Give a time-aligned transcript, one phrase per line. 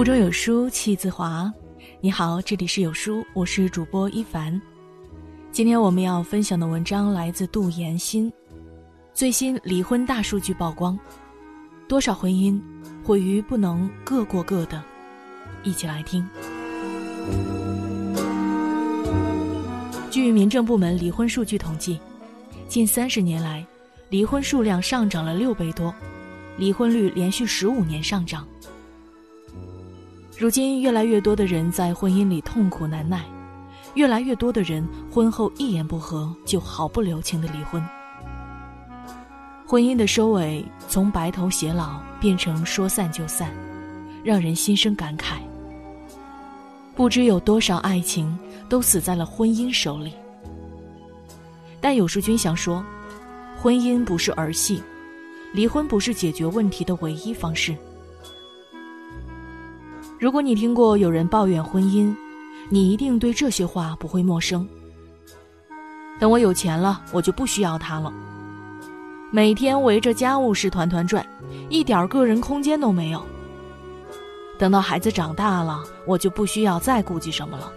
[0.00, 1.52] 腹中有书气自华。
[2.00, 4.58] 你好，这里是有书，我是主播一凡。
[5.52, 8.32] 今天我们要分享的文章来自杜岩新。
[9.12, 10.98] 最新离婚大数据曝光，
[11.86, 12.58] 多少婚姻
[13.04, 14.82] 毁于不能各过各的？
[15.64, 16.26] 一起来听。
[20.10, 22.00] 据民政部门离婚数据统计，
[22.66, 23.66] 近三十年来，
[24.08, 25.94] 离婚数量上涨了六倍多，
[26.56, 28.48] 离婚率连续十五年上涨。
[30.40, 33.26] 如今，越来越多的人在婚姻里痛苦难耐，
[33.92, 37.84] 越来越多的人婚后一言不合就毫不留情的离婚。
[39.66, 43.52] 婚姻的收尾从白头偕老变成说散就散，
[44.24, 45.34] 让人心生感慨。
[46.96, 48.34] 不知有多少爱情
[48.66, 50.14] 都死在了婚姻手里。
[51.82, 52.82] 但有书君想说，
[53.58, 54.82] 婚姻不是儿戏，
[55.52, 57.76] 离婚不是解决问题的唯一方式。
[60.20, 62.14] 如果你听过有人抱怨婚姻，
[62.68, 64.68] 你一定对这些话不会陌生。
[66.18, 68.12] 等我有钱了，我就不需要他了。
[69.30, 71.26] 每天围着家务事团团转，
[71.70, 73.22] 一点个人空间都没有。
[74.58, 77.72] 等到孩子长大了，我就不需要再顾忌什么了。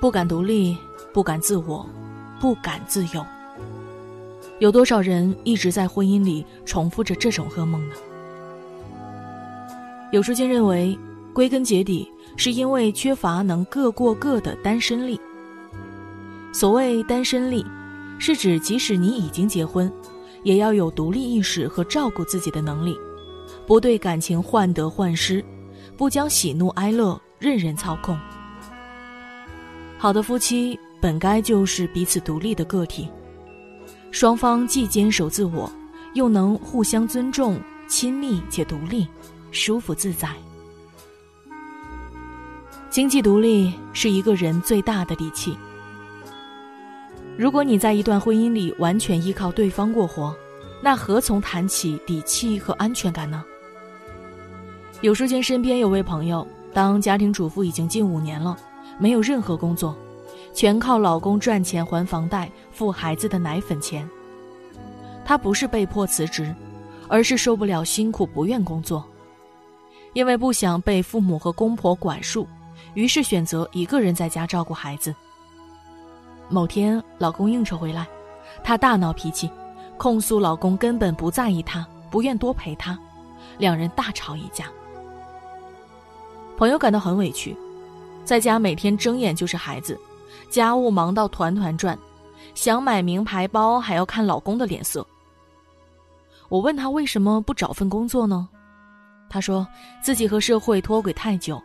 [0.00, 0.76] 不敢独立，
[1.12, 1.86] 不敢自我，
[2.40, 3.24] 不敢自由。
[4.58, 7.94] 有多少人一直在婚姻里重复着这种噩梦呢？
[10.12, 10.98] 有书君认为，
[11.32, 15.20] 归根结底是因为缺乏能各过各的单身力。
[16.52, 17.64] 所谓单身力，
[18.18, 19.90] 是指即使你已经结婚，
[20.42, 22.96] 也要有独立意识和照顾自己的能力，
[23.68, 25.44] 不对感情患得患失，
[25.96, 28.18] 不将喜怒哀乐任人操控。
[29.96, 33.08] 好的夫妻本该就是彼此独立的个体，
[34.10, 35.70] 双方既坚守自我，
[36.14, 39.06] 又能互相尊重、亲密且独立。
[39.52, 40.28] 舒服自在，
[42.88, 45.56] 经济独立是一个人最大的底气。
[47.36, 50.34] 如果你在一段婚姻里完全依靠对方过活，
[50.80, 53.44] 那何从谈起底气和安全感呢？
[55.00, 58.56] 有书君身边有位朋友，当家庭主妇已经近五年了，
[58.98, 59.96] 没有任何工作，
[60.54, 64.08] 全靠老公赚钱还房贷、付孩子的奶粉钱。
[65.24, 66.54] 她不是被迫辞职，
[67.08, 69.04] 而是受不了辛苦，不愿工作。
[70.12, 72.46] 因为不想被父母和公婆管束，
[72.94, 75.14] 于是选择一个人在家照顾孩子。
[76.48, 78.08] 某天，老公应酬回来，
[78.64, 79.48] 她大闹脾气，
[79.96, 82.98] 控诉老公根本不在意她，不愿多陪她，
[83.56, 84.66] 两人大吵一架。
[86.56, 87.56] 朋友感到很委屈，
[88.24, 89.98] 在家每天睁眼就是孩子，
[90.50, 91.96] 家务忙到团团转，
[92.54, 95.06] 想买名牌包还要看老公的脸色。
[96.48, 98.48] 我问他为什么不找份工作呢？
[99.30, 99.66] 他说
[100.02, 101.62] 自己和社会脱轨太久，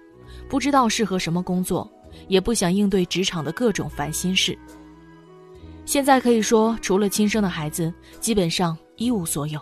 [0.47, 1.91] 不知道适合什么工作，
[2.27, 4.57] 也不想应对职场的各种烦心事。
[5.83, 9.59] 现在可以说，除了亲生的孩子，基本上一无所有。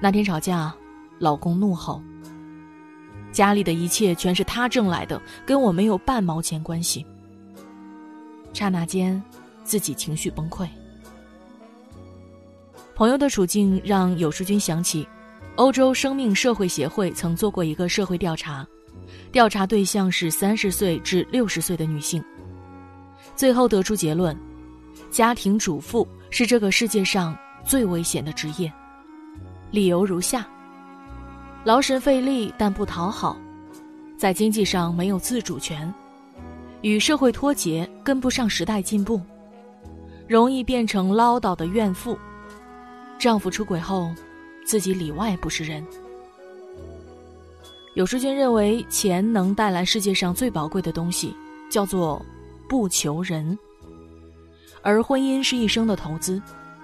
[0.00, 0.72] 那天吵架，
[1.18, 2.00] 老公怒吼
[3.32, 7.04] ：“家里的一切全是他挣来的，跟我没有半毛钱关系。”
[8.54, 9.20] 刹那间，
[9.64, 10.68] 自己情绪崩溃。
[12.94, 15.04] 朋友的处境让有书君想起。
[15.56, 18.66] 欧洲生命社会协会曾做过一个社会调查，
[19.30, 22.22] 调查对象是三十岁至六十岁的女性。
[23.36, 24.36] 最后得出结论：
[25.12, 28.72] 家庭主妇是这个世界上最危险的职业。
[29.70, 30.44] 理由如下：
[31.62, 33.36] 劳神费力但不讨好，
[34.18, 35.92] 在经济上没有自主权，
[36.80, 39.20] 与社会脱节，跟不上时代进步，
[40.26, 42.18] 容易变成唠叨的怨妇。
[43.20, 44.12] 丈夫出轨后。
[44.64, 45.84] 自己里外不是人。
[47.94, 51.34] 有书君认为，钱能带来世界上最宝贵的东西，
[51.70, 52.20] 叫做
[52.68, 53.56] 不求人。
[54.82, 56.42] 而婚姻是一生的投资，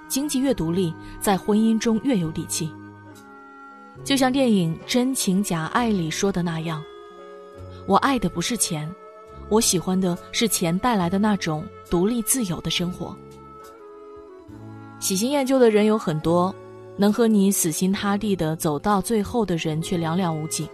[0.09, 2.71] 经济越独立，在婚姻中越有底气。
[4.05, 6.83] 就像电影《真情假爱》里说的那样
[7.87, 8.89] ：“我爱的不是钱，
[9.49, 13.15] 我喜欢的是钱带来的那种独立自由的生活。”
[15.01, 16.55] 喜新厌旧的人有很多。
[17.01, 20.69] 能和你死心塌地的走到最后的人却寥寥无几。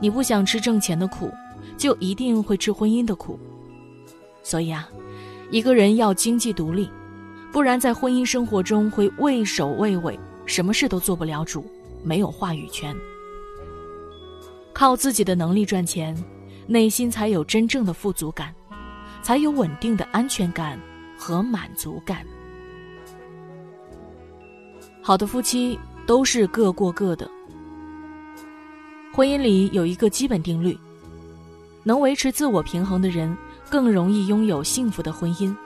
[0.00, 1.30] 你不想吃挣钱的苦，
[1.76, 3.38] 就一定会吃婚姻的苦。
[4.42, 4.88] 所以啊，
[5.50, 6.88] 一个人要经济独立，
[7.52, 11.62] 不然在婚姻生活中会畏首畏尾，什么事都做不了主，
[12.02, 12.96] 没有话语权。
[14.72, 16.16] 靠自己的能力赚钱，
[16.66, 18.54] 内心才有真正的富足感，
[19.20, 20.80] 才有稳定的安全感
[21.18, 22.24] 和满足感。
[25.08, 27.26] 好的夫妻都是各过各的。
[29.10, 30.78] 婚姻里有一个基本定律：
[31.82, 33.34] 能维持自我平衡的人，
[33.70, 35.56] 更容易拥有幸福的婚姻；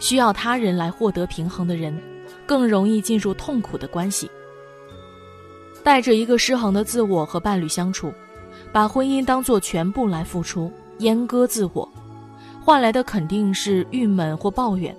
[0.00, 1.96] 需要他人来获得平衡的人，
[2.44, 4.28] 更容易进入痛苦的关系。
[5.84, 8.12] 带着一个失衡的自我和伴侣相处，
[8.72, 10.68] 把婚姻当做全部来付出，
[10.98, 11.88] 阉割自我，
[12.60, 14.92] 换来的肯定是郁闷或抱怨，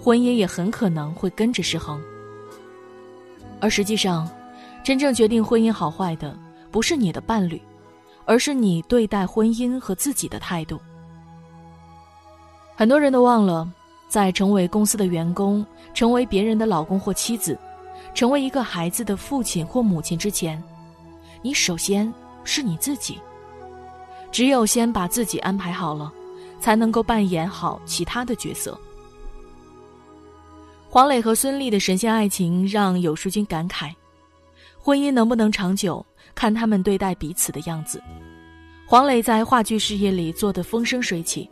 [0.00, 2.00] 婚姻也很可能会跟着失衡。
[3.60, 4.28] 而实际上，
[4.82, 6.34] 真正决定婚姻好坏的，
[6.70, 7.60] 不是你的伴侣，
[8.24, 10.80] 而是你对待婚姻和自己的态度。
[12.74, 13.70] 很多人都忘了，
[14.08, 17.58] 在成为公司的员工、成为别人的老公或妻子、
[18.14, 20.62] 成为一个孩子的父亲或母亲之前，
[21.42, 22.10] 你首先
[22.42, 23.18] 是你自己。
[24.32, 26.10] 只有先把自己安排好了，
[26.60, 28.80] 才能够扮演好其他的角色。
[30.92, 33.94] 黄磊和孙俪的神仙爱情让有书君感慨：
[34.76, 36.04] 婚姻能不能长久，
[36.34, 38.02] 看他们对待彼此的样子。
[38.88, 41.48] 黄磊在话剧事业里做得风生水起，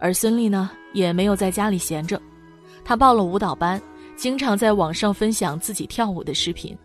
[0.00, 2.20] 而孙俪呢，也没有在家里闲着，
[2.84, 3.80] 她报了舞蹈班，
[4.16, 6.76] 经常在网上分享自己跳舞的视频。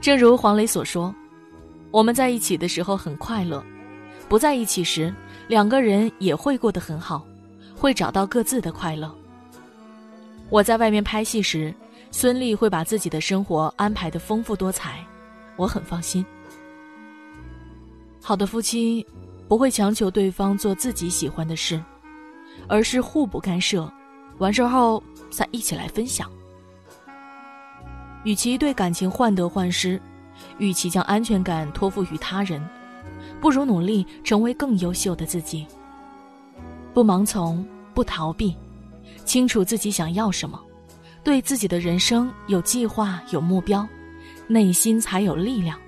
[0.00, 1.14] 正如黄磊所说
[1.92, 3.62] ：“我们在一起的时候很快乐，
[4.26, 5.14] 不在一起时，
[5.48, 7.22] 两个人也会过得很好，
[7.76, 9.14] 会找到各自的快乐。”
[10.50, 11.72] 我在外面拍戏时，
[12.10, 14.98] 孙俪会把自己的生活安排的丰富多彩，
[15.56, 16.26] 我很放心。
[18.20, 19.06] 好的夫妻
[19.48, 21.80] 不会强求对方做自己喜欢的事，
[22.66, 23.90] 而是互不干涉，
[24.38, 25.00] 完事后
[25.30, 26.28] 再一起来分享。
[28.24, 30.02] 与其对感情患得患失，
[30.58, 32.60] 与其将安全感托付于他人，
[33.40, 35.64] 不如努力成为更优秀的自己。
[36.92, 37.64] 不盲从，
[37.94, 38.54] 不逃避。
[39.24, 40.60] 清楚自己想要什么，
[41.22, 43.86] 对自己的人生有计划、有目标，
[44.46, 45.78] 内心才有力量，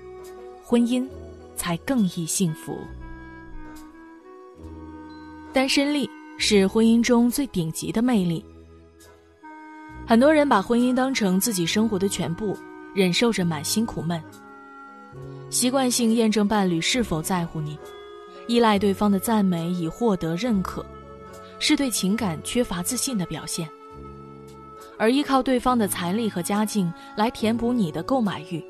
[0.63, 1.07] 婚姻
[1.55, 2.77] 才更易幸福。
[5.51, 8.43] 单身力是婚姻中最顶级的魅力。
[10.05, 12.57] 很多人把婚姻当成自己生活的全部，
[12.93, 14.21] 忍受着满心苦闷，
[15.49, 17.77] 习惯性验证伴侣是否在乎你，
[18.47, 20.85] 依赖对方的赞美以获得认可。
[21.65, 23.69] 是对情感缺乏自信的表现，
[24.97, 28.61] 而依靠对方的财力和家境来填补你的购买欲，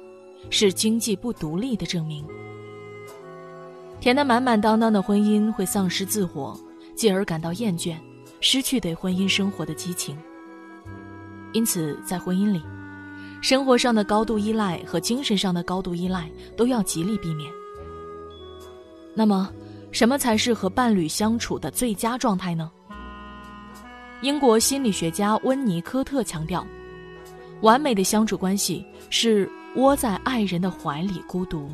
[0.52, 2.24] 是经济不独立的证明。
[4.00, 6.56] 填得满满当当的婚姻会丧失自我，
[6.94, 7.98] 进而感到厌倦，
[8.42, 10.16] 失去对婚姻生活的激情。
[11.52, 12.62] 因此，在婚姻里，
[13.42, 17.52] 生活上的高度依赖和精神上的高度依赖都要极力避免。
[19.16, 19.52] 那么，
[19.92, 22.70] 什么才是和伴侣相处的最佳状态呢？
[24.24, 26.66] 英国心理学家温尼科特强调，
[27.60, 31.70] 完美的相处关系是窝在爱人的怀里孤独。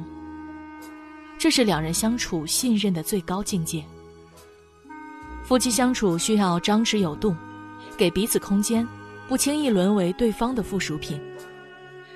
[1.38, 3.84] 这是两人相处信任的最高境界。
[5.44, 7.36] 夫妻相处需要张弛有度，
[7.96, 8.86] 给彼此空间，
[9.28, 11.22] 不轻易沦为对方的附属品。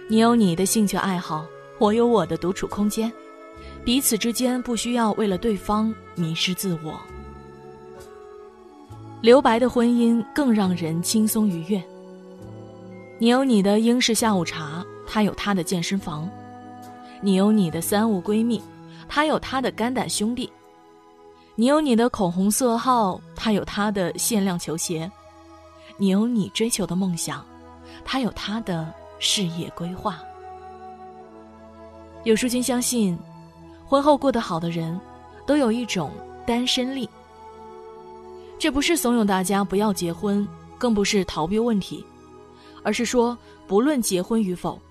[0.10, 1.46] 你有你的兴趣爱好，
[1.78, 3.12] 我有我的独处空间，
[3.86, 7.00] 彼此之间不需要为了对方迷失自我。
[9.24, 11.82] 留白的婚姻更让人轻松愉悦。
[13.18, 16.28] 你有你的英式下午茶，他有他的健身房；
[17.22, 18.62] 你有你的三五闺蜜，
[19.08, 20.50] 他有他的肝胆兄弟；
[21.56, 25.10] 你有你的口红色号，他有他的限量球鞋；
[25.96, 27.46] 你有你追求的梦想，
[28.04, 30.20] 他有他的事业规划。
[32.26, 33.18] 有书君相信，
[33.88, 35.00] 婚后过得好的人，
[35.48, 36.12] 都有一种
[36.46, 37.10] 单身力。
[38.64, 42.02] 这不是怂恿大家不要结婚，更不是逃避问题，
[42.82, 44.82] 而是说，不论结婚与否，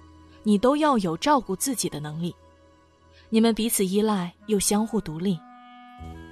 [0.43, 2.37] 你都要有照顾自己的能力。
[3.31, 5.41] 你们彼此依赖又相互独立，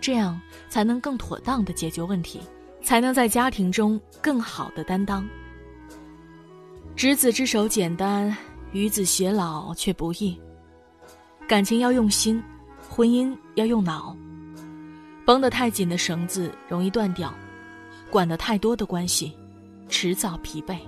[0.03, 2.39] 这样才能更妥当的解决问题，
[2.83, 5.27] 才能在家庭中更好的担当。
[6.95, 8.37] 执子之手简单，
[8.73, 10.39] 与子偕老却不易。
[11.49, 12.43] 感情要用心，
[12.87, 14.15] 婚姻要用脑。
[15.25, 17.33] 绷得太紧的绳子容易断掉，
[18.11, 19.33] 管得太多的关系，
[19.89, 20.79] 迟早疲惫。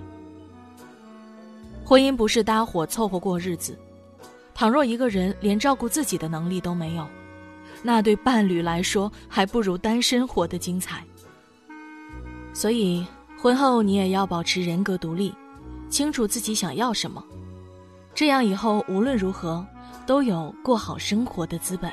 [1.85, 3.77] 婚姻不是搭伙凑合过日子，
[4.53, 7.07] 倘若一个人连照顾自己的能力都没有，
[7.81, 11.03] 那对伴侣来说还不如单身活得精彩。
[12.53, 13.05] 所以，
[13.37, 15.33] 婚后你也要保持人格独立，
[15.89, 17.23] 清楚自己想要什么，
[18.15, 19.65] 这样以后无论如何
[20.05, 21.91] 都有过好生活的资本。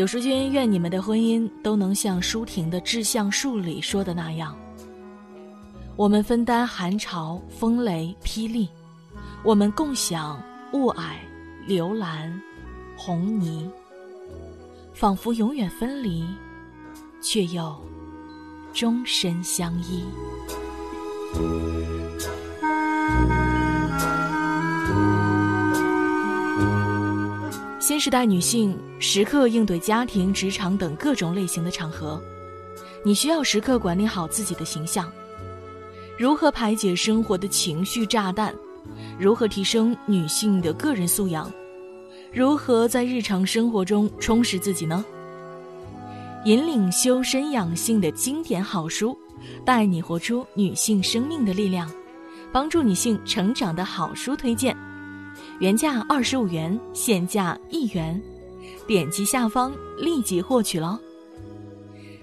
[0.00, 4.56] 有书君愿你们的婚姻都能像舒婷的《志向树》里说的那样：
[5.94, 8.66] 我们分担寒潮、风雷、霹雳，
[9.44, 10.42] 我们共享
[10.72, 11.16] 雾霭、
[11.66, 12.40] 流岚、
[12.96, 13.70] 红泥，
[14.94, 16.24] 仿佛永远分离，
[17.20, 17.78] 却又
[18.72, 20.02] 终身相依。
[27.90, 32.22] 新时代女性时刻应对家庭、职场等各种类型的场合，
[33.02, 35.10] 你需要时刻管理好自己的形象。
[36.16, 38.54] 如何排解生活的情绪炸弹？
[39.18, 41.52] 如何提升女性的个人素养？
[42.32, 45.04] 如何在日常生活中充实自己呢？
[46.44, 49.18] 引领修身养性的经典好书，
[49.64, 51.90] 带你活出女性生命的力量，
[52.52, 54.76] 帮助女性成长的好书推荐，
[55.60, 58.18] 原价二十五元，现价一元，
[58.86, 60.98] 点击下方立即获取喽。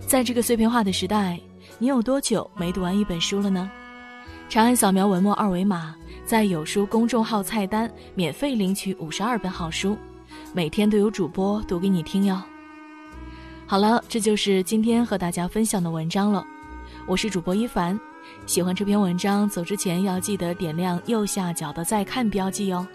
[0.08, 1.39] 在这个碎片化的时代，
[1.77, 3.70] 你有多久没读完一本书了呢？
[4.50, 5.96] 长按扫描文末二维码。
[6.25, 9.96] 在有书公众号菜单免费领取五十二本好书，
[10.51, 12.41] 每天都有主播读给你听哟。
[13.65, 16.44] 好了，这就是今天和大家分享的文章了。
[17.06, 17.98] 我是主播一凡，
[18.46, 22.86] 喜欢这篇文章，走之前要记得点亮右下角的再看标记哟，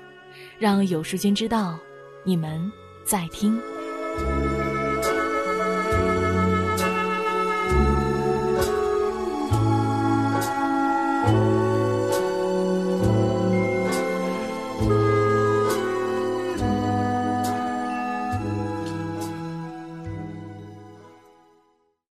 [0.59, 1.79] 让有书君知道
[2.25, 2.71] 你们
[3.05, 3.61] 在听。